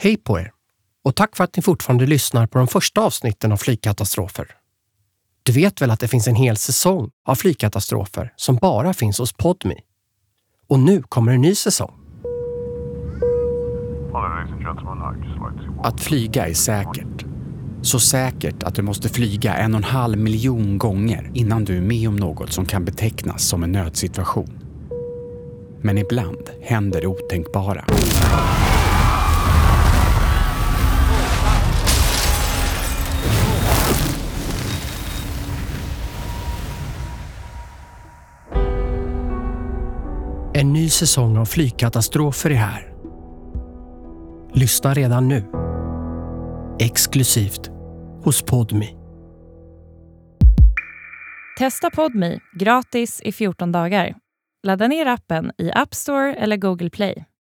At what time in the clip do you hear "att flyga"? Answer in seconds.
15.82-16.46